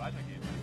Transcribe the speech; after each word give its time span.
weitergehen. 0.00 0.59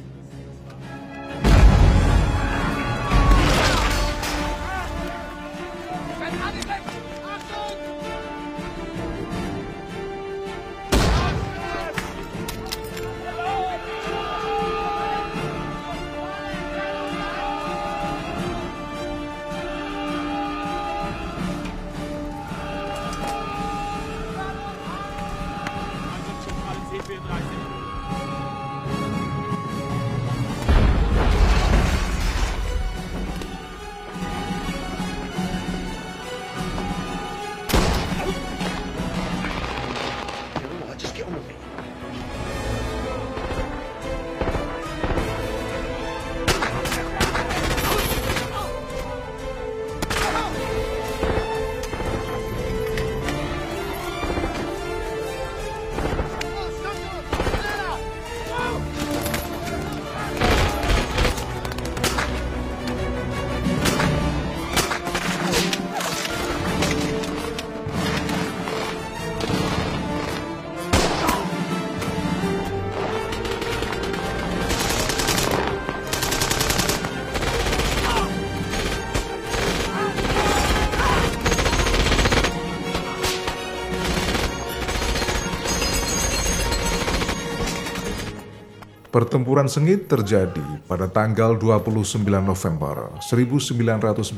Pertempuran 89.17 89.65
sengit 89.65 90.05
terjadi 90.05 90.61
pada 90.85 91.09
tanggal 91.09 91.57
29 91.57 92.21
November 92.37 93.17
1945 93.17 94.37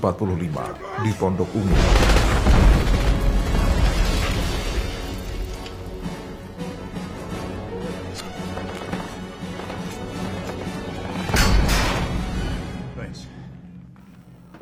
di 1.04 1.12
Pondok 1.20 1.52
Ungu. 1.52 1.80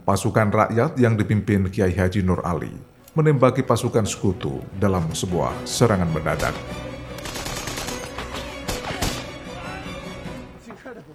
Pasukan 0.02 0.50
rakyat 0.50 0.98
yang 0.98 1.14
dipimpin 1.14 1.70
Kiai 1.70 1.94
Haji 1.94 2.26
Nur 2.26 2.42
Ali 2.42 2.74
menembaki 3.14 3.62
pasukan 3.62 4.10
sekutu 4.10 4.66
dalam 4.82 5.14
sebuah 5.14 5.54
serangan 5.62 6.10
mendadak. 6.10 6.87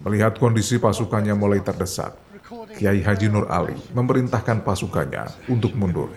Melihat 0.03 0.35
kondisi 0.35 0.83
pasukannya 0.83 1.39
mulai 1.39 1.63
terdesak, 1.63 2.19
Kiai 2.75 3.07
Haji 3.07 3.31
Nur 3.31 3.47
Ali 3.47 3.79
memerintahkan 3.95 4.67
pasukannya 4.67 5.31
untuk 5.47 5.79
mundur. 5.79 6.11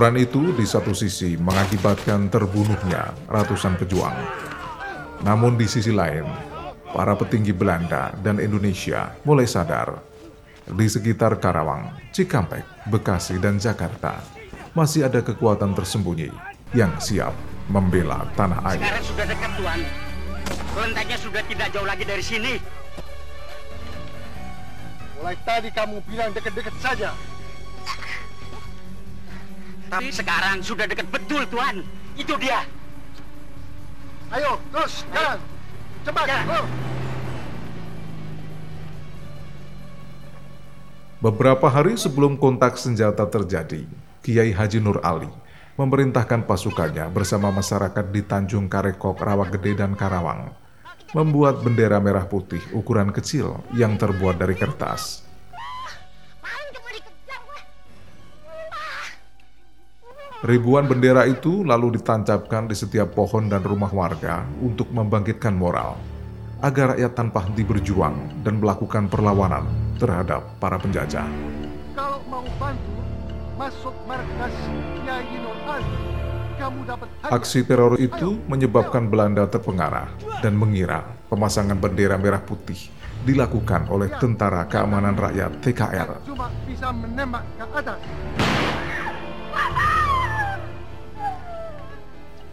Pertempuran 0.00 0.24
itu 0.24 0.56
di 0.56 0.64
satu 0.64 0.96
sisi 0.96 1.36
mengakibatkan 1.36 2.32
terbunuhnya 2.32 3.12
ratusan 3.28 3.76
pejuang. 3.76 4.16
Namun 5.20 5.60
di 5.60 5.68
sisi 5.68 5.92
lain, 5.92 6.24
para 6.88 7.12
petinggi 7.12 7.52
Belanda 7.52 8.08
dan 8.24 8.40
Indonesia 8.40 9.12
mulai 9.28 9.44
sadar 9.44 10.00
di 10.64 10.88
sekitar 10.88 11.36
Karawang, 11.36 11.92
Cikampek, 12.16 12.88
Bekasi, 12.88 13.36
dan 13.44 13.60
Jakarta 13.60 14.24
masih 14.72 15.04
ada 15.04 15.20
kekuatan 15.20 15.76
tersembunyi 15.76 16.32
yang 16.72 16.96
siap 16.96 17.36
membela 17.68 18.24
tanah 18.40 18.72
air. 18.72 18.80
Sekarang 18.80 19.04
sudah 19.04 19.26
dekat, 19.28 19.52
Tuan. 19.60 19.80
Kelentengnya 20.48 21.18
sudah 21.20 21.42
tidak 21.44 21.68
jauh 21.76 21.84
lagi 21.84 22.04
dari 22.08 22.24
sini. 22.24 22.52
Mulai 25.20 25.36
tadi 25.44 25.68
kamu 25.68 26.00
bilang 26.08 26.32
dekat-dekat 26.32 26.76
saja. 26.80 27.12
Tapi 29.90 30.14
sekarang 30.14 30.62
sudah 30.62 30.86
dekat 30.86 31.10
betul, 31.10 31.42
Tuan. 31.50 31.82
Itu 32.14 32.38
dia. 32.38 32.62
Ayo, 34.30 34.62
terus, 34.70 35.02
jalan. 35.10 35.38
Cepat, 36.06 36.24
Jalan. 36.30 36.46
go. 36.46 36.60
Beberapa 41.20 41.68
hari 41.68 42.00
sebelum 42.00 42.40
kontak 42.40 42.80
senjata 42.80 43.28
terjadi, 43.28 43.84
Kiai 44.24 44.56
Haji 44.56 44.80
Nur 44.80 45.04
Ali 45.04 45.28
memerintahkan 45.76 46.48
pasukannya 46.48 47.10
bersama 47.12 47.52
masyarakat 47.52 48.06
di 48.08 48.24
Tanjung 48.24 48.72
Karekok, 48.72 49.20
Rawagede, 49.20 49.76
dan 49.76 49.92
Karawang 49.98 50.52
membuat 51.10 51.60
bendera 51.66 51.98
merah 51.98 52.22
putih 52.22 52.62
ukuran 52.70 53.10
kecil 53.10 53.58
yang 53.74 53.98
terbuat 53.98 54.38
dari 54.38 54.54
kertas. 54.54 55.29
Ribuan 60.40 60.88
bendera 60.88 61.28
itu 61.28 61.68
lalu 61.68 62.00
ditancapkan 62.00 62.64
di 62.64 62.72
setiap 62.72 63.12
pohon 63.12 63.52
dan 63.52 63.60
rumah 63.60 63.92
warga 63.92 64.40
untuk 64.64 64.88
membangkitkan 64.88 65.52
moral 65.52 66.00
agar 66.64 66.96
rakyat 66.96 67.12
tanpa 67.12 67.44
henti 67.44 67.60
berjuang 67.60 68.40
dan 68.40 68.56
melakukan 68.56 69.04
perlawanan 69.12 69.68
terhadap 70.00 70.56
para 70.56 70.80
penjajah. 70.80 71.28
Kalau 71.92 72.24
mau 72.24 72.40
bantu, 72.56 72.96
masuk 73.60 73.92
markas 74.08 74.56
Kiai 75.04 75.36
Nur 75.44 75.60
Ali. 75.68 75.92
Aksi 77.28 77.60
teror 77.68 78.00
itu 78.00 78.40
menyebabkan 78.48 79.12
Belanda 79.12 79.44
terpengaruh 79.44 80.40
dan 80.40 80.56
mengira 80.56 81.04
pemasangan 81.28 81.76
bendera 81.76 82.16
merah 82.16 82.40
putih 82.40 82.88
dilakukan 83.28 83.92
oleh 83.92 84.08
Tentara 84.16 84.64
Keamanan 84.64 85.20
Rakyat 85.20 85.60
TKR. 85.60 86.24
Cuma 86.24 86.48
bisa 86.64 86.88
menembak 86.96 87.44
ke 87.60 87.64
atas. 87.76 88.00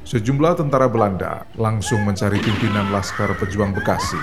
Sejumlah 0.07 0.56
tentara 0.56 0.88
Belanda 0.88 1.44
langsung 1.59 2.07
mencari 2.07 2.40
pimpinan 2.40 2.95
Laskar 2.95 3.28
Pejuang 3.35 3.75
Bekasi, 3.75 4.16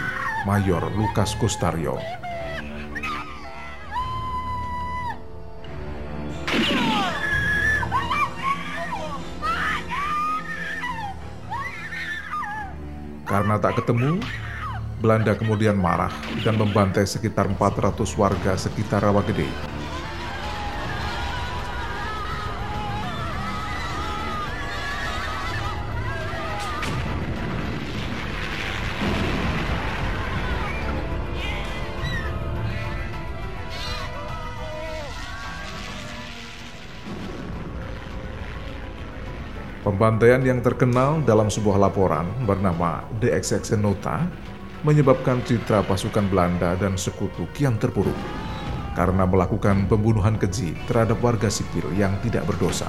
Mayor 0.49 0.81
Lukas 0.97 1.37
Kustario. 1.37 2.00
Karena 13.29 13.61
tak 13.61 13.85
ketemu, 13.85 14.25
Belanda 15.05 15.37
kemudian 15.37 15.76
marah 15.76 16.17
dan 16.41 16.56
membantai 16.56 17.05
sekitar 17.05 17.44
400 17.44 18.09
warga 18.17 18.56
sekitar 18.56 19.05
Rawagede. 19.05 19.74
Pembantaian 39.94 40.43
yang 40.43 40.58
terkenal 40.58 41.23
dalam 41.23 41.46
sebuah 41.46 41.79
laporan 41.79 42.26
bernama 42.43 43.06
The 43.23 43.31
Nota 43.79 44.26
menyebabkan 44.82 45.46
citra 45.46 45.87
pasukan 45.87 46.26
Belanda 46.35 46.75
dan 46.75 46.99
sekutu 46.99 47.46
kian 47.55 47.79
terpuruk. 47.79 48.19
karena 48.94 49.26
melakukan 49.26 49.91
pembunuhan 49.91 50.38
keji 50.38 50.75
terhadap 50.87 51.19
warga 51.19 51.50
sipil 51.50 51.94
yang 51.99 52.14
tidak 52.23 52.46
berdosa. 52.46 52.87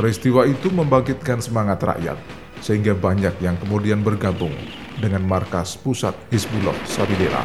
Peristiwa 0.00 0.48
itu 0.48 0.72
membangkitkan 0.72 1.44
semangat 1.44 1.84
rakyat, 1.84 2.16
sehingga 2.64 2.96
banyak 2.96 3.36
yang 3.44 3.52
kemudian 3.60 4.00
bergabung 4.00 4.56
dengan 4.96 5.20
markas 5.28 5.76
pusat 5.76 6.16
Hizbullah 6.32 6.72
Sabilillah. 6.88 7.44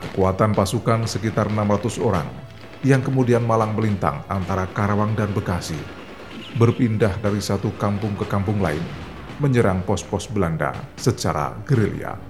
Kekuatan 0.00 0.56
pasukan 0.56 1.04
sekitar 1.04 1.52
600 1.52 2.00
orang 2.00 2.24
yang 2.80 3.04
kemudian 3.04 3.44
malang 3.44 3.76
melintang 3.76 4.24
antara 4.32 4.64
Karawang 4.72 5.12
dan 5.12 5.28
Bekasi, 5.36 5.76
berpindah 6.56 7.20
dari 7.20 7.44
satu 7.44 7.68
kampung 7.76 8.16
ke 8.16 8.24
kampung 8.24 8.64
lain, 8.64 8.80
menyerang 9.44 9.84
pos-pos 9.84 10.24
Belanda 10.24 10.72
secara 10.96 11.52
gerilya. 11.68 12.27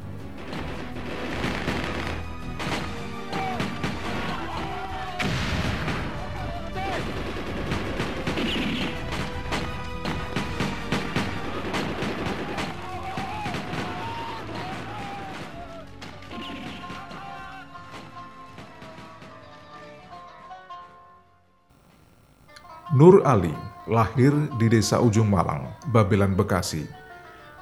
Nur 22.98 23.22
Ali 23.22 23.54
lahir 23.86 24.34
di 24.58 24.66
desa 24.66 24.98
Ujung 24.98 25.30
Malang, 25.30 25.70
Babelan, 25.94 26.34
Bekasi, 26.34 26.82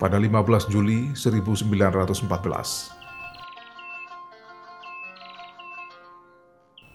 pada 0.00 0.16
15 0.16 0.32
Juli 0.72 1.12
1914. 1.12 2.24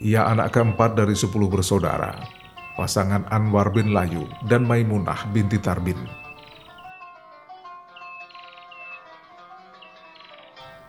Ia 0.02 0.26
anak 0.26 0.58
keempat 0.58 0.98
dari 0.98 1.14
sepuluh 1.14 1.54
bersaudara, 1.54 2.18
pasangan 2.82 3.30
Anwar 3.30 3.70
bin 3.70 3.94
Layu 3.94 4.26
dan 4.50 4.66
Maimunah 4.66 5.30
binti 5.30 5.62
Tarbin. 5.62 6.02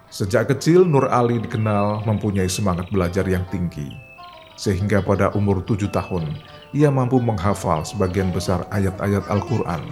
Sejak 0.08 0.56
kecil 0.56 0.88
Nur 0.88 1.04
Ali 1.12 1.36
dikenal 1.36 2.00
mempunyai 2.08 2.48
semangat 2.48 2.88
belajar 2.88 3.28
yang 3.28 3.44
tinggi, 3.52 3.92
sehingga 4.56 5.04
pada 5.04 5.36
umur 5.36 5.60
tujuh 5.60 5.92
tahun 5.92 6.32
ia 6.72 6.88
mampu 6.88 7.20
menghafal 7.20 7.84
sebagian 7.84 8.32
besar 8.32 8.64
ayat-ayat 8.72 9.28
Al-Quran. 9.28 9.84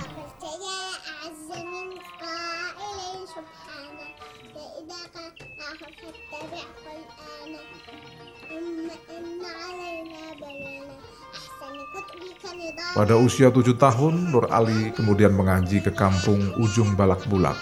Pada 12.90 13.16
usia 13.16 13.48
tujuh 13.48 13.80
tahun, 13.80 14.34
Nur 14.34 14.50
Ali 14.52 14.92
kemudian 14.92 15.32
mengaji 15.32 15.80
ke 15.80 15.88
kampung 15.94 16.42
Ujung 16.60 16.98
Balak 16.98 17.24
Bulak, 17.32 17.56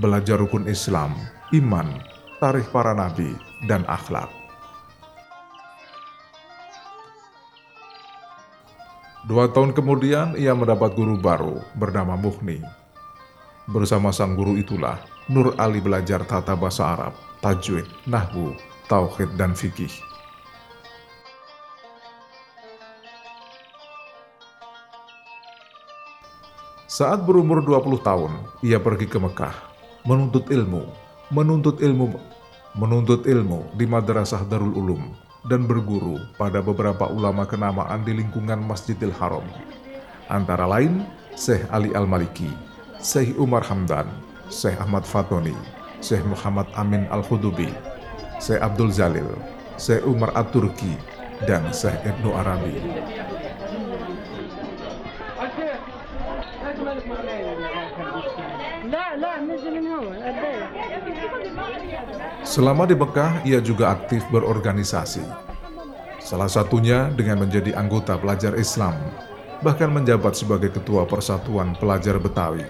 belajar 0.00 0.40
rukun 0.40 0.66
Islam, 0.66 1.14
iman, 1.54 2.00
tarikh 2.42 2.66
para 2.74 2.90
nabi, 2.96 3.36
dan 3.70 3.86
akhlak. 3.86 4.39
Dua 9.30 9.46
tahun 9.46 9.70
kemudian 9.70 10.34
ia 10.34 10.50
mendapat 10.58 10.90
guru 10.98 11.14
baru 11.14 11.62
bernama 11.78 12.18
Muhni. 12.18 12.58
Bersama 13.70 14.10
sang 14.10 14.34
guru 14.34 14.58
itulah 14.58 14.98
Nur 15.30 15.54
Ali 15.54 15.78
belajar 15.78 16.26
tata 16.26 16.58
bahasa 16.58 16.98
Arab, 16.98 17.14
tajwid, 17.38 17.86
nahwu, 18.10 18.58
tauhid, 18.90 19.30
dan 19.38 19.54
fikih. 19.54 19.94
Saat 26.90 27.22
berumur 27.22 27.62
20 27.62 28.02
tahun, 28.02 28.34
ia 28.66 28.82
pergi 28.82 29.06
ke 29.06 29.22
Mekah, 29.22 29.54
menuntut 30.10 30.50
ilmu, 30.50 30.90
menuntut 31.30 31.78
ilmu, 31.78 32.18
menuntut 32.74 33.22
ilmu 33.22 33.70
di 33.78 33.86
Madrasah 33.86 34.42
Darul 34.42 34.74
Ulum 34.74 35.29
dan 35.48 35.64
berguru 35.64 36.20
pada 36.36 36.60
beberapa 36.60 37.08
ulama 37.08 37.48
kenamaan 37.48 38.04
di 38.04 38.12
lingkungan 38.12 38.60
Masjidil 38.60 39.14
Haram. 39.16 39.44
Antara 40.28 40.68
lain, 40.68 41.06
Syekh 41.32 41.64
Ali 41.72 41.94
Al-Maliki, 41.96 42.50
Syekh 43.00 43.32
Umar 43.40 43.64
Hamdan, 43.64 44.04
Syekh 44.52 44.76
Ahmad 44.76 45.06
Fatoni, 45.08 45.56
Syekh 46.04 46.22
Muhammad 46.28 46.68
Amin 46.76 47.08
Al-Khudubi, 47.08 47.72
Syekh 48.36 48.60
Abdul 48.60 48.92
Zalil, 48.92 49.30
Syekh 49.80 50.04
Umar 50.04 50.34
At-Turki, 50.36 50.92
dan 51.48 51.64
Syekh 51.72 51.96
Ibnu 52.04 52.36
Arabi. 52.36 52.76
Selama 62.42 62.82
di 62.88 62.98
Mekah, 62.98 63.46
ia 63.46 63.62
juga 63.62 63.94
aktif 63.94 64.26
berorganisasi. 64.34 65.22
Salah 66.18 66.50
satunya 66.50 67.10
dengan 67.14 67.46
menjadi 67.46 67.74
anggota 67.78 68.18
pelajar 68.18 68.58
Islam, 68.58 68.98
bahkan 69.62 69.90
menjabat 69.90 70.34
sebagai 70.34 70.70
ketua 70.74 71.06
Persatuan 71.06 71.78
Pelajar 71.78 72.18
Betawi. 72.18 72.66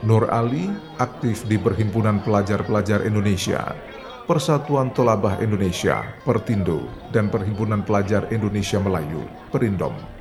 Nur 0.00 0.30
Ali 0.32 0.72
aktif 0.96 1.44
di 1.44 1.60
Perhimpunan 1.60 2.24
Pelajar-Pelajar 2.24 3.04
Indonesia, 3.04 3.76
Persatuan 4.24 4.94
Tolabah 4.96 5.42
Indonesia, 5.44 6.16
Pertindo, 6.24 6.88
dan 7.12 7.28
Perhimpunan 7.28 7.84
Pelajar 7.84 8.30
Indonesia 8.32 8.80
Melayu, 8.80 9.26
Perindom. 9.52 10.19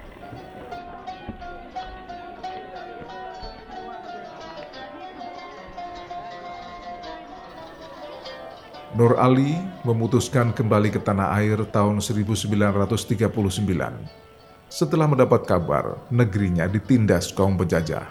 Nur 9.00 9.15
Ali 9.15 9.56
memutuskan 9.88 10.51
kembali 10.51 10.91
ke 10.91 11.00
tanah 11.00 11.32
air 11.39 11.63
tahun 11.72 12.03
1939 12.03 12.91
setelah 14.68 15.08
mendapat 15.08 15.48
kabar 15.48 16.03
negerinya 16.12 16.68
ditindas 16.68 17.32
kaum 17.32 17.56
penjajah. 17.56 18.03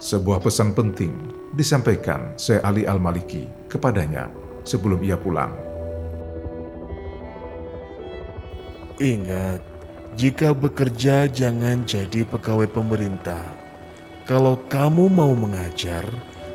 Sebuah 0.00 0.40
pesan 0.40 0.72
penting 0.72 1.12
disampaikan 1.52 2.32
Syekh 2.40 2.64
Ali 2.64 2.88
Al-Maliki 2.88 3.44
kepadanya 3.68 4.32
sebelum 4.64 5.04
ia 5.04 5.20
pulang. 5.20 5.52
Ingat, 8.96 9.60
jika 10.16 10.56
bekerja 10.56 11.28
jangan 11.28 11.84
jadi 11.84 12.24
pegawai 12.24 12.72
pemerintah. 12.72 13.44
Kalau 14.24 14.56
kamu 14.64 15.12
mau 15.12 15.36
mengajar, 15.36 16.08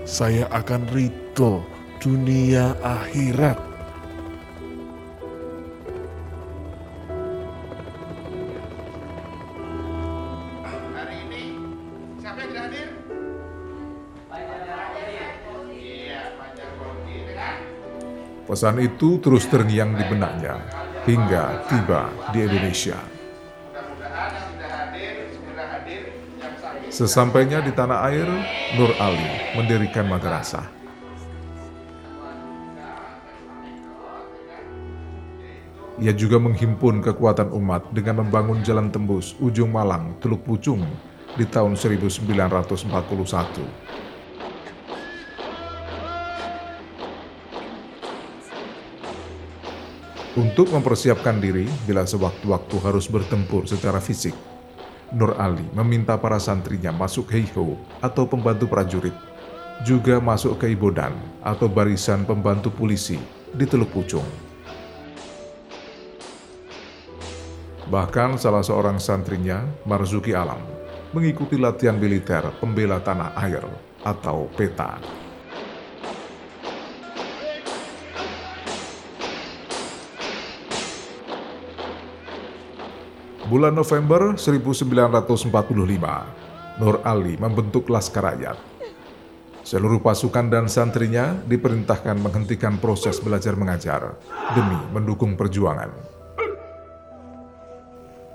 saya 0.03 0.51
akan 0.51 0.83
ridho 0.91 1.63
dunia 2.03 2.75
akhirat. 2.83 3.55
Hari 10.91 11.15
ini 11.23 11.43
siapa 12.19 12.43
yang 12.43 12.51
tidak 12.51 12.63
hadir? 12.67 12.87
Iya, 15.71 16.21
Kondi, 16.75 17.19
kan? 17.31 17.55
Pesan 18.43 18.75
itu 18.83 19.09
terus 19.23 19.47
terngiang 19.47 19.95
di 19.95 20.03
benaknya 20.03 20.59
hingga 21.07 21.63
tiba 21.71 22.11
di 22.35 22.43
Indonesia. 22.43 22.99
Mudah-mudahan 22.99 24.31
yang 24.35 24.47
tidak 24.51 24.71
hadir 24.75 25.13
segera 25.31 25.65
hadir 25.79 26.01
yang 26.43 26.53
sakit. 26.59 26.91
Sesampainya 26.91 27.63
di 27.63 27.71
tanah 27.71 27.99
air, 28.11 28.27
Nur 28.75 28.91
Ali 28.99 29.42
mendirikan 29.53 30.09
madrasah. 30.09 30.65
Ia 36.01 36.09
juga 36.09 36.41
menghimpun 36.41 37.05
kekuatan 37.05 37.53
umat 37.53 37.93
dengan 37.93 38.25
membangun 38.25 38.65
jalan 38.65 38.89
tembus 38.89 39.37
Ujung 39.37 39.69
Malang, 39.69 40.17
Teluk 40.17 40.41
Pucung 40.41 40.81
di 41.37 41.45
tahun 41.45 41.77
1941. 41.77 42.17
Untuk 50.33 50.73
mempersiapkan 50.73 51.37
diri 51.37 51.69
bila 51.85 52.09
sewaktu-waktu 52.09 52.75
harus 52.81 53.05
bertempur 53.05 53.69
secara 53.69 54.01
fisik, 54.01 54.33
Nur 55.13 55.37
Ali 55.37 55.61
meminta 55.77 56.17
para 56.17 56.41
santrinya 56.41 56.89
masuk 56.89 57.29
heiho 57.29 57.77
atau 58.01 58.25
pembantu 58.25 58.65
prajurit, 58.65 59.13
juga 59.81 60.21
masuk 60.21 60.61
ke 60.61 60.77
ibodan 60.77 61.17
atau 61.41 61.65
barisan 61.65 62.21
pembantu 62.21 62.69
polisi 62.69 63.17
di 63.49 63.65
Teluk 63.65 63.89
Pucung. 63.89 64.29
Bahkan 67.89 68.37
salah 68.37 68.61
seorang 68.61 69.01
santrinya, 69.01 69.65
Marzuki 69.89 70.37
Alam, 70.37 70.61
mengikuti 71.13 71.61
latihan 71.61 71.97
militer 71.97 72.53
pembela 72.57 72.99
tanah 73.01 73.33
air 73.37 73.61
atau 74.01 74.49
PETA. 74.53 74.97
Bulan 83.45 83.77
November 83.77 84.33
1945, 84.33 86.81
Nur 86.81 86.97
Ali 87.05 87.37
membentuk 87.37 87.85
Laskar 87.93 88.33
Rakyat. 88.33 88.72
Seluruh 89.63 90.03
pasukan 90.03 90.51
dan 90.51 90.67
santrinya 90.67 91.39
diperintahkan 91.47 92.19
menghentikan 92.19 92.75
proses 92.83 93.23
belajar 93.23 93.55
mengajar 93.55 94.19
demi 94.51 94.75
mendukung 94.91 95.39
perjuangan. 95.39 95.87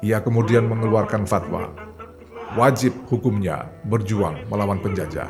Ia 0.01 0.25
kemudian 0.25 0.65
mengeluarkan 0.65 1.29
fatwa 1.29 1.69
wajib 2.57 2.97
hukumnya 3.13 3.69
berjuang 3.85 4.41
melawan 4.49 4.81
penjajah. 4.81 5.29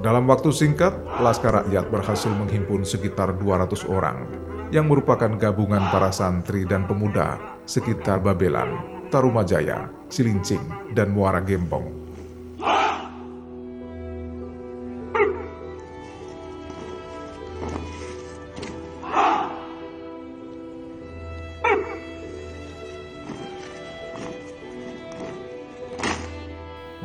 Dalam 0.00 0.24
waktu 0.30 0.48
singkat, 0.54 0.94
Laskar 1.20 1.60
Rakyat 1.60 1.90
berhasil 1.90 2.30
menghimpun 2.30 2.86
sekitar 2.86 3.34
200 3.36 3.84
orang 3.90 4.30
yang 4.70 4.86
merupakan 4.86 5.34
gabungan 5.34 5.82
para 5.90 6.14
santri 6.14 6.62
dan 6.62 6.86
pemuda 6.86 7.58
sekitar 7.66 8.22
Babelan, 8.22 9.02
Tarumajaya, 9.10 9.90
Cilincing, 10.06 10.62
dan 10.94 11.10
Muara 11.10 11.42
Gembong. 11.42 12.00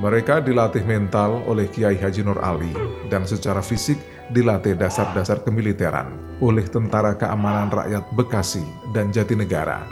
Mereka 0.06 0.46
dilatih 0.46 0.86
mental 0.86 1.42
oleh 1.50 1.66
Kiai 1.66 1.98
Haji 1.98 2.22
Nur 2.22 2.38
Ali 2.38 2.70
dan 3.10 3.26
secara 3.26 3.58
fisik 3.58 3.98
dilatih 4.32 4.74
dasar-dasar 4.80 5.46
kemiliteran 5.46 6.38
oleh 6.42 6.66
Tentara 6.66 7.14
Keamanan 7.14 7.70
Rakyat 7.70 8.06
Bekasi 8.14 8.64
dan 8.94 9.14
Jatinegara. 9.14 9.86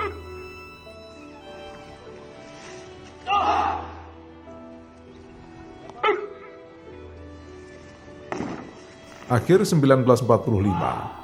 Akhir 9.33 9.65
1945 9.65 10.29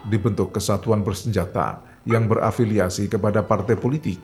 dibentuk 0.09 0.49
kesatuan 0.49 1.05
bersenjata 1.05 1.85
yang 2.09 2.25
berafiliasi 2.25 3.05
kepada 3.05 3.45
partai 3.45 3.77
politik 3.77 4.17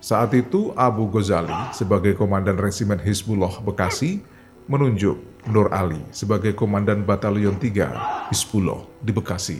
saat 0.00 0.32
itu 0.32 0.72
Abu 0.80 1.12
Ghazali 1.12 1.52
sebagai 1.76 2.16
komandan 2.16 2.56
resimen 2.56 2.96
Hizbullah 2.96 3.60
Bekasi 3.60 4.24
menunjuk 4.68 5.16
Nur 5.48 5.72
Ali 5.72 6.00
sebagai 6.12 6.52
komandan 6.52 7.06
batalion 7.06 7.56
3 7.56 8.28
Hizbullah 8.28 8.84
di 9.00 9.12
Bekasi. 9.14 9.58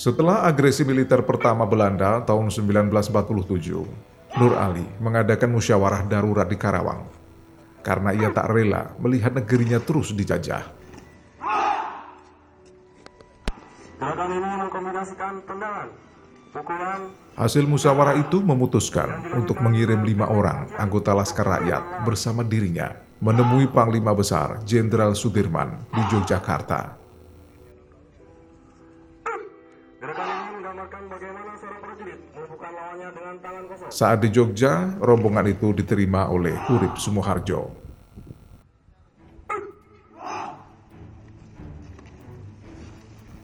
Setelah 0.00 0.48
agresi 0.48 0.80
militer 0.80 1.20
pertama 1.28 1.68
Belanda 1.68 2.24
tahun 2.24 2.48
1947, 2.48 4.40
Nur 4.40 4.56
Ali 4.56 4.88
mengadakan 4.96 5.52
musyawarah 5.52 6.08
darurat 6.08 6.48
di 6.48 6.56
Karawang 6.56 7.04
karena 7.84 8.16
ia 8.16 8.32
tak 8.32 8.48
rela 8.48 8.96
melihat 8.96 9.36
negerinya 9.36 9.76
terus 9.76 10.16
dijajah. 10.16 10.79
Hasil 17.38 17.64
musyawarah 17.64 18.18
itu 18.18 18.42
memutuskan 18.42 19.32
untuk 19.38 19.62
mengirim 19.62 20.02
lima 20.02 20.26
orang 20.26 20.66
anggota 20.76 21.14
Laskar 21.14 21.46
Rakyat 21.46 22.02
bersama 22.02 22.42
dirinya 22.42 22.90
menemui 23.22 23.70
Panglima 23.70 24.10
Besar 24.16 24.64
Jenderal 24.66 25.14
Sudirman 25.14 25.78
di 25.94 26.02
Yogyakarta. 26.10 27.00
Saat 33.90 34.24
di 34.24 34.28
Jogja, 34.32 34.96
rombongan 34.98 35.46
itu 35.50 35.70
diterima 35.76 36.32
oleh 36.32 36.56
Hurip 36.66 36.96
Sumoharjo. 36.96 37.79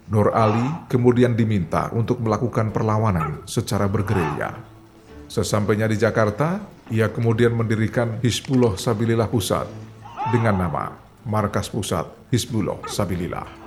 Nur 0.07 0.31
Ali 0.31 0.63
kemudian 0.87 1.35
diminta 1.35 1.91
untuk 1.91 2.23
melakukan 2.23 2.71
perlawanan 2.71 3.43
secara 3.43 3.91
bergerilya. 3.91 4.55
Sesampainya 5.27 5.91
di 5.91 5.99
Jakarta, 5.99 6.63
ia 6.95 7.11
kemudian 7.11 7.51
mendirikan 7.51 8.23
Hizbullah 8.23 8.79
Sabilillah 8.79 9.27
Pusat 9.27 9.67
dengan 10.31 10.63
nama 10.63 10.95
Markas 11.27 11.67
Pusat 11.67 12.31
Hizbullah 12.31 12.87
Sabilillah. 12.87 13.67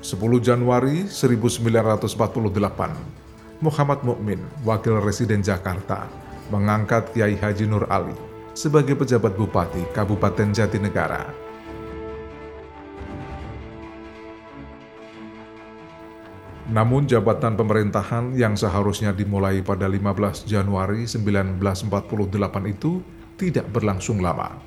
10 0.00 0.20
Januari 0.40 1.04
1948, 1.08 2.16
Muhammad 3.60 4.00
Mukmin, 4.04 4.40
wakil 4.64 5.04
residen 5.04 5.44
Jakarta, 5.44 6.08
mengangkat 6.48 7.12
Kiai 7.12 7.36
Haji 7.36 7.68
Nur 7.68 7.84
Ali 7.92 8.33
sebagai 8.54 8.94
pejabat 8.94 9.34
bupati 9.34 9.82
Kabupaten 9.90 10.54
Jatinegara. 10.54 11.44
Namun 16.64 17.04
jabatan 17.04 17.60
pemerintahan 17.60 18.32
yang 18.34 18.56
seharusnya 18.56 19.12
dimulai 19.12 19.60
pada 19.60 19.84
15 19.84 20.48
Januari 20.48 21.04
1948 21.04 21.92
itu 22.72 23.04
tidak 23.36 23.68
berlangsung 23.68 24.24
lama. 24.24 24.58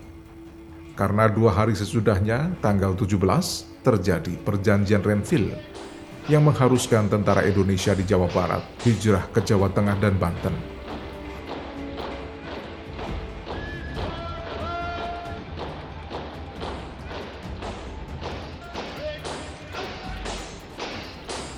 Karena 0.94 1.26
dua 1.26 1.58
hari 1.58 1.74
sesudahnya, 1.74 2.54
tanggal 2.62 2.94
17, 2.94 3.18
terjadi 3.82 4.34
perjanjian 4.46 5.02
Renville 5.02 5.58
yang 6.28 6.44
mengharuskan 6.44 7.08
tentara 7.08 7.48
Indonesia 7.48 7.96
di 7.96 8.04
Jawa 8.04 8.28
Barat 8.30 8.62
hijrah 8.84 9.32
ke 9.32 9.40
Jawa 9.42 9.72
Tengah 9.72 9.96
dan 9.98 10.20
Banten. 10.20 10.77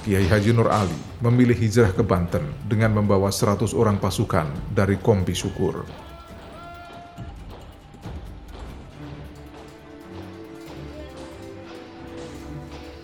Kiai 0.10 0.25
Haji 0.25 0.58
Nur 0.58 0.74
Ali 0.74 0.98
memilih 1.22 1.54
hijrah 1.54 1.94
ke 1.94 2.01
Banten 2.01 2.42
dengan 2.66 2.98
membawa 2.98 3.30
100 3.30 3.78
orang 3.78 4.01
pasukan 4.01 4.50
dari 4.74 4.98
Kompi 4.98 5.38
Syukur. 5.38 5.86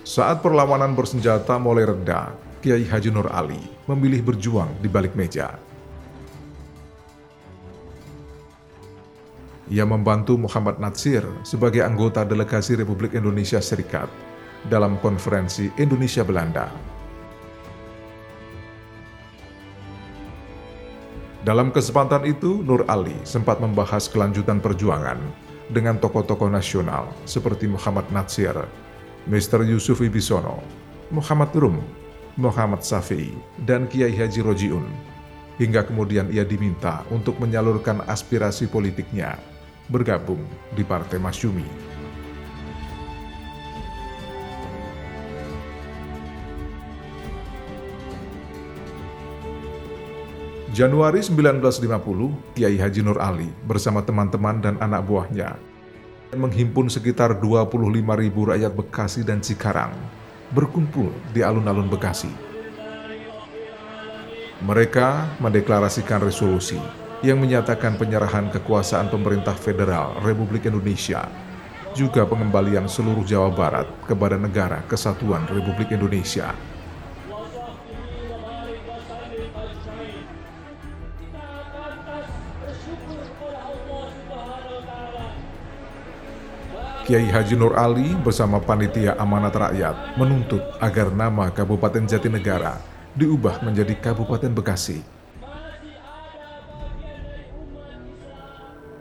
Saat 0.02 0.42
perlawanan 0.42 0.98
bersenjata 0.98 1.62
mulai 1.62 1.86
reda, 1.86 2.34
Kiai 2.66 2.82
Haji 2.90 3.14
Nur 3.14 3.30
Ali 3.30 3.62
memilih 3.86 4.26
berjuang 4.26 4.74
di 4.82 4.90
balik 4.90 5.14
meja. 5.14 5.62
Ia 9.70 9.86
membantu 9.86 10.42
Muhammad 10.42 10.82
Natsir 10.82 11.22
sebagai 11.46 11.86
anggota 11.86 12.26
delegasi 12.26 12.74
Republik 12.74 13.14
Indonesia 13.14 13.62
Serikat 13.62 14.10
dalam 14.66 14.98
konferensi 14.98 15.70
Indonesia 15.78 16.26
Dalam 21.46 21.70
kesempatan 21.70 22.25
itu, 22.25 22.66
Nur 22.66 22.90
Ali 22.90 23.14
sempat 23.22 23.62
membahas 23.62 24.10
kelanjutan 24.10 24.58
perjuangan 24.58 25.22
dengan 25.70 25.94
tokoh-tokoh 26.02 26.50
nasional 26.50 27.14
seperti 27.30 27.70
Muhammad 27.70 28.10
Natsir, 28.10 28.66
Mr. 29.30 29.62
Yusuf 29.62 30.02
Ibisono, 30.02 30.66
Muhammad 31.14 31.54
Rum, 31.54 31.86
Muhammad 32.34 32.82
Safi, 32.82 33.30
dan 33.62 33.86
Kiai 33.86 34.18
Haji 34.18 34.42
Rojiun. 34.42 34.88
hingga 35.56 35.88
kemudian 35.88 36.28
ia 36.36 36.44
diminta 36.44 37.08
untuk 37.08 37.40
menyalurkan 37.40 38.04
aspirasi 38.12 38.68
politiknya, 38.68 39.40
bergabung 39.88 40.44
di 40.75 40.84
Partai 40.84 41.16
Masyumi. 41.16 41.95
Januari 50.75 51.24
1950, 51.24 52.51
Kiai 52.51 52.75
Haji 52.75 53.00
Nur 53.00 53.15
Ali 53.24 53.48
bersama 53.63 54.03
teman-teman 54.03 54.60
dan 54.60 54.75
anak 54.84 55.08
buahnya 55.08 55.55
menghimpun 56.36 56.91
sekitar 56.91 57.39
25 57.39 57.96
ribu 57.96 58.51
rakyat 58.51 58.75
Bekasi 58.75 59.24
dan 59.24 59.39
Cikarang 59.39 59.96
berkumpul 60.51 61.15
di 61.32 61.39
alun-alun 61.39 61.88
Bekasi. 61.88 62.27
Mereka 64.67 65.39
mendeklarasikan 65.39 66.20
resolusi 66.20 66.75
yang 67.24 67.39
menyatakan 67.39 67.96
penyerahan 67.96 68.51
kekuasaan 68.51 69.08
pemerintah 69.08 69.55
federal 69.55 70.20
Republik 70.27 70.67
Indonesia 70.67 71.24
juga 71.96 72.27
pengembalian 72.27 72.91
seluruh 72.91 73.24
Jawa 73.24 73.48
Barat 73.48 73.88
kepada 74.03 74.36
negara 74.36 74.84
kesatuan 74.91 75.48
Republik 75.48 75.96
Indonesia 75.96 76.51
Kiai 87.06 87.30
Haji 87.30 87.54
Nur 87.54 87.78
Ali 87.78 88.18
bersama 88.18 88.58
panitia 88.58 89.14
amanat 89.22 89.54
rakyat 89.54 90.18
menuntut 90.18 90.66
agar 90.82 91.14
nama 91.14 91.54
Kabupaten 91.54 92.02
Jatinegara 92.02 92.82
diubah 93.14 93.62
menjadi 93.62 93.94
Kabupaten 93.94 94.50
Bekasi. 94.50 95.06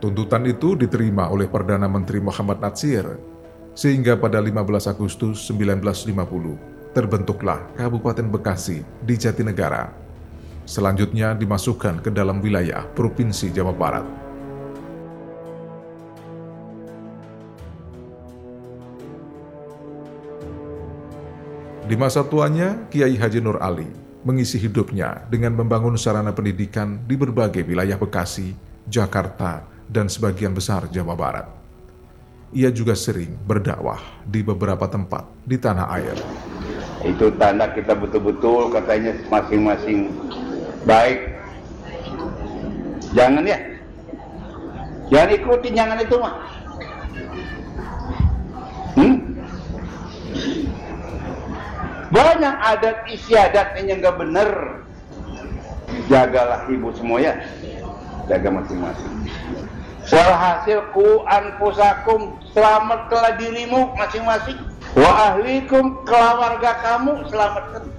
Tuntutan 0.05 0.45
itu 0.45 0.77
diterima 0.77 1.33
oleh 1.33 1.49
Perdana 1.49 1.89
Menteri 1.89 2.21
Muhammad 2.21 2.61
Natsir, 2.61 3.09
sehingga 3.73 4.21
pada 4.21 4.37
15 4.37 4.85
Agustus 4.85 5.41
1950 5.49 6.93
terbentuklah 6.93 7.73
Kabupaten 7.73 8.29
Bekasi 8.29 8.85
di 9.01 9.17
Jatinegara. 9.17 9.89
Selanjutnya 10.69 11.33
dimasukkan 11.33 12.05
ke 12.05 12.13
dalam 12.13 12.45
wilayah 12.45 12.85
Provinsi 12.93 13.49
Jawa 13.49 13.73
Barat. 13.73 14.24
Di 21.85 22.01
masa 22.01 22.25
tuanya, 22.25 22.89
Kiai 22.89 23.13
Haji 23.13 23.45
Nur 23.45 23.61
Ali 23.61 23.85
mengisi 24.25 24.57
hidupnya 24.57 25.29
dengan 25.29 25.53
membangun 25.53 26.01
sarana 26.01 26.33
pendidikan 26.33 26.97
di 27.05 27.13
berbagai 27.13 27.61
wilayah 27.61 28.01
Bekasi, 28.01 28.57
Jakarta, 28.89 29.69
dan 29.85 30.09
sebagian 30.09 30.57
besar 30.57 30.89
Jawa 30.89 31.13
Barat. 31.13 31.47
Ia 32.57 32.73
juga 32.73 32.97
sering 32.97 33.37
berdakwah 33.37 34.01
di 34.25 34.41
beberapa 34.41 34.89
tempat 34.89 35.29
di 35.45 35.61
tanah 35.61 35.93
air. 35.93 36.17
Itu 37.05 37.29
tanda 37.37 37.69
kita 37.69 37.93
betul-betul 37.93 38.73
katanya 38.73 39.13
masing-masing 39.29 40.09
baik. 40.89 41.37
Jangan 43.13 43.45
ya. 43.45 43.61
Jangan 45.13 45.31
ikutin 45.37 45.73
jangan 45.77 45.99
itu 46.01 46.17
mah. 46.17 46.35
Hmm? 48.97 49.15
Banyak 52.15 52.57
adat 52.63 53.11
istiadat 53.11 53.75
yang 53.83 53.99
nggak 53.99 54.15
bener. 54.23 54.51
Jagalah 56.07 56.63
ibu 56.71 56.95
semua 56.95 57.19
ya. 57.19 57.35
Jaga 58.31 58.55
masing-masing. 58.55 59.13
Walhasil 60.15 60.95
ku 60.95 61.27
anfusakum 61.27 62.39
selamatkanlah 62.55 63.35
dirimu 63.35 63.99
masing-masing. 63.99 64.55
Wa 64.95 65.35
ahlikum 65.35 66.07
keluarga 66.07 66.79
kamu 66.87 67.27
selamatkan. 67.35 67.91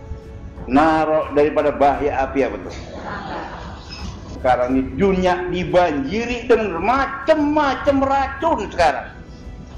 Naro 0.66 1.28
daripada 1.36 1.76
bahaya 1.76 2.24
api 2.24 2.48
apa 2.48 2.58
tuh? 2.64 2.76
Sekarang 4.40 4.80
ini 4.80 4.96
dunia 4.96 5.44
dibanjiri 5.52 6.48
dengan 6.48 6.80
macam-macam 6.80 7.96
racun 8.00 8.60
sekarang. 8.72 9.12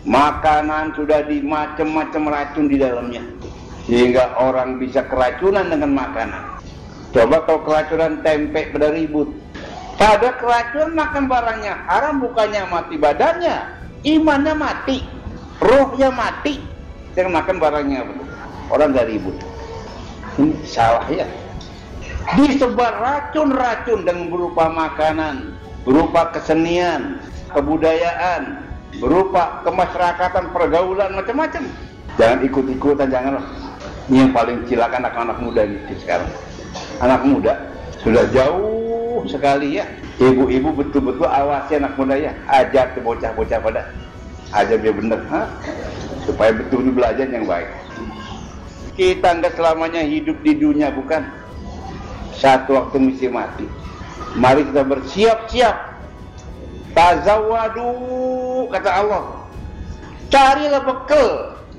Makanan 0.05 0.93
sudah 0.93 1.25
di 1.25 1.41
macam-macam 1.41 2.23
racun 2.31 2.69
di 2.69 2.77
dalamnya 2.79 3.25
sehingga 3.87 4.35
orang 4.35 4.77
bisa 4.77 5.07
keracunan 5.07 5.71
dengan 5.71 5.95
makanan. 5.95 6.59
Coba 7.15 7.47
kalau 7.47 7.63
keracunan 7.63 8.19
tempe 8.21 8.67
pada 8.75 8.91
ribut. 8.91 9.31
Pada 9.97 10.37
keracunan 10.37 10.93
makan 10.93 11.25
barangnya 11.25 11.73
haram 11.89 12.21
bukannya 12.21 12.69
mati 12.69 12.95
badannya, 13.01 13.57
imannya 14.05 14.53
mati, 14.53 15.01
rohnya 15.57 16.13
mati 16.13 16.61
dengan 17.17 17.41
makan 17.41 17.57
barangnya 17.57 18.05
orang 18.69 18.93
gak 18.93 19.09
ribut. 19.09 19.33
Ini 20.37 20.53
salah 20.67 21.07
ya. 21.09 21.25
Disebar 22.37 22.93
racun-racun 23.01 24.03
dengan 24.03 24.29
berupa 24.29 24.69
makanan, 24.69 25.57
berupa 25.81 26.29
kesenian, 26.35 27.23
kebudayaan, 27.55 28.67
berupa 28.99 29.63
kemasyarakatan, 29.63 30.51
pergaulan 30.51 31.15
macam-macam. 31.15 31.63
Jangan 32.19 32.39
ikut-ikutan, 32.45 33.07
jangan 33.09 33.41
ini 34.07 34.23
yang 34.23 34.31
paling 34.31 34.63
cilaka 34.71 35.03
anak-anak 35.03 35.37
muda 35.43 35.67
gitu 35.67 35.93
sekarang. 35.99 36.31
Anak 37.03 37.27
muda 37.27 37.53
sudah 37.99 38.23
jauh 38.31 39.27
sekali 39.27 39.83
ya. 39.83 39.85
Ibu-ibu 40.17 40.71
betul-betul 40.71 41.27
awasi 41.27 41.75
anak 41.75 41.99
muda 41.99 42.15
ya. 42.15 42.31
Ajar 42.47 42.95
ke 42.95 43.03
bocah-bocah 43.03 43.59
pada. 43.59 43.91
Ajar 44.55 44.79
dia 44.79 44.95
bener. 44.95 45.19
Ha? 45.27 45.43
Supaya 46.23 46.55
betul-betul 46.55 46.95
belajar 46.95 47.27
yang 47.27 47.43
baik. 47.43 47.67
Kita 48.95 49.29
enggak 49.35 49.59
selamanya 49.59 50.01
hidup 50.01 50.39
di 50.39 50.55
dunia 50.55 50.87
bukan. 50.89 51.27
Satu 52.31 52.79
waktu 52.79 52.97
mesti 53.11 53.27
mati. 53.27 53.67
Mari 54.39 54.71
kita 54.71 54.87
bersiap-siap. 54.87 55.75
Tazawadu 56.95 57.91
kata 58.71 58.89
Allah. 58.89 59.23
Carilah 60.33 60.81
bekal. 60.81 61.27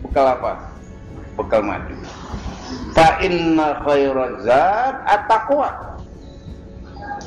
Bekal 0.05 0.27
apa? 0.29 0.53
Bekal 1.35 1.65
mati. 1.65 1.98
Fa 2.99 3.23
inna 3.23 3.79
khairazat 3.87 5.07
at-taqwa. 5.07 5.71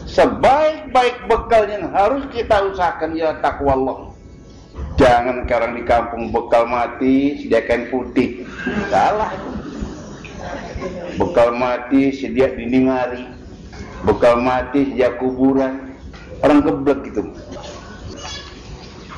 Sebaik-baik 0.03 1.31
bekal 1.31 1.63
yang 1.71 1.87
harus 1.95 2.27
kita 2.35 2.59
usahakan 2.67 3.15
ya 3.15 3.39
takwa 3.39 3.79
Allah. 3.79 3.99
Jangan 4.99 5.47
sekarang 5.47 5.79
di 5.79 5.87
kampung 5.87 6.35
bekal 6.35 6.67
mati 6.67 7.39
sediakan 7.39 7.87
putih. 7.87 8.43
Salah. 8.91 9.31
Bekal 11.15 11.55
mati 11.55 12.19
sedia 12.19 12.51
dinding 12.51 12.91
hari. 12.91 13.23
Bekal 14.03 14.43
mati 14.43 14.91
sedia 14.91 15.15
kuburan. 15.15 15.95
Orang 16.43 16.67
geblek 16.67 17.15
gitu. 17.15 17.31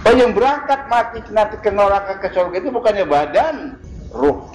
Oh 0.06 0.14
yang 0.14 0.38
berangkat 0.38 0.86
mati 0.86 1.18
nanti 1.34 1.58
ke 1.58 1.74
neraka 1.74 2.22
ke 2.22 2.30
surga 2.30 2.62
itu 2.62 2.70
bukannya 2.70 3.10
badan, 3.10 3.56
ruh. 4.14 4.54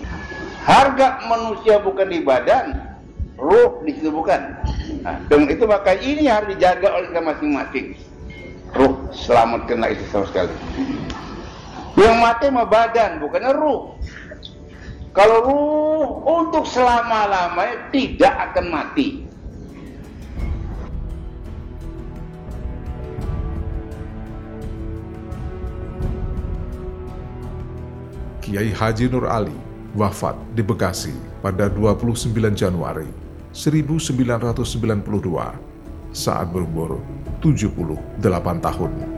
Harga 0.68 1.24
manusia 1.24 1.80
bukan 1.80 2.12
di 2.12 2.20
badan, 2.20 2.76
ruh 3.40 3.80
di 3.88 3.96
situ 3.96 4.12
bukan. 4.12 4.52
Nah, 5.00 5.16
dengan 5.24 5.48
itu 5.48 5.64
maka 5.64 5.96
ini 5.96 6.28
harus 6.28 6.52
dijaga 6.52 6.92
oleh 6.92 7.08
kita 7.08 7.24
masing-masing. 7.24 7.86
Ruh 8.76 9.00
selamatkanlah 9.16 9.96
itu 9.96 10.04
sama 10.12 10.28
sekali. 10.28 10.52
Yang 11.96 12.16
mati 12.20 12.46
mah 12.52 12.68
badan, 12.68 13.16
bukannya 13.16 13.56
ruh. 13.56 13.96
Kalau 15.16 15.38
ruh 15.40 16.04
untuk 16.36 16.68
selama-lamanya 16.68 17.88
tidak 17.88 18.52
akan 18.52 18.64
mati. 18.68 19.24
Kiai 28.44 28.68
Haji 28.68 29.08
Nur 29.08 29.24
Ali 29.24 29.67
wafat 29.98 30.38
di 30.54 30.62
Bekasi 30.62 31.10
pada 31.42 31.66
29 31.66 32.30
Januari 32.54 33.10
1992 33.50 36.14
saat 36.14 36.46
berumur 36.54 37.02
78 37.42 38.62
tahun. 38.62 39.17